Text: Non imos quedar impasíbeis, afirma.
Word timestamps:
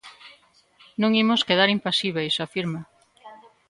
Non 1.01 1.11
imos 1.23 1.45
quedar 1.47 1.69
impasíbeis, 1.77 2.35
afirma. 2.45 2.81